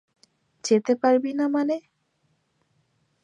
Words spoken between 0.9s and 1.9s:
পারবি না মানে?